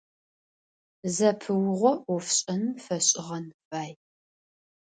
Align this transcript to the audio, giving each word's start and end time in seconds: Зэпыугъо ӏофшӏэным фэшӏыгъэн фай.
Зэпыугъо 1.15 1.91
ӏофшӏэным 2.05 2.73
фэшӏыгъэн 2.83 3.45
фай. 3.67 3.91